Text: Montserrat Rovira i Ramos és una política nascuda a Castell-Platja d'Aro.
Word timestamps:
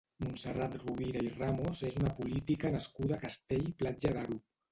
Montserrat 0.25 0.77
Rovira 0.83 1.21
i 1.27 1.33
Ramos 1.33 1.83
és 1.91 1.99
una 2.01 2.15
política 2.21 2.73
nascuda 2.79 3.17
a 3.19 3.23
Castell-Platja 3.27 4.15
d'Aro. 4.17 4.39